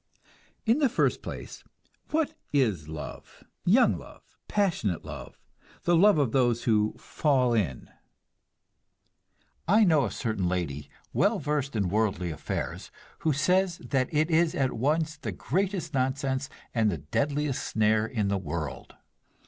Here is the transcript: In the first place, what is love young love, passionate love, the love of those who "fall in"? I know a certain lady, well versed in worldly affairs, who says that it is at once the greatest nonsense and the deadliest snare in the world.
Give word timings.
In 0.65 0.79
the 0.79 0.89
first 0.89 1.21
place, 1.21 1.63
what 2.09 2.33
is 2.51 2.87
love 2.87 3.43
young 3.65 3.99
love, 3.99 4.35
passionate 4.47 5.05
love, 5.05 5.37
the 5.83 5.95
love 5.95 6.17
of 6.17 6.31
those 6.31 6.63
who 6.63 6.95
"fall 6.97 7.53
in"? 7.53 7.87
I 9.67 9.83
know 9.83 10.05
a 10.05 10.09
certain 10.11 10.49
lady, 10.49 10.89
well 11.13 11.37
versed 11.37 11.75
in 11.75 11.87
worldly 11.87 12.31
affairs, 12.31 12.89
who 13.19 13.31
says 13.31 13.77
that 13.77 14.11
it 14.11 14.31
is 14.31 14.55
at 14.55 14.73
once 14.73 15.17
the 15.17 15.31
greatest 15.31 15.93
nonsense 15.93 16.49
and 16.73 16.89
the 16.89 16.97
deadliest 16.97 17.63
snare 17.63 18.07
in 18.07 18.27
the 18.27 18.39
world. 18.39 18.95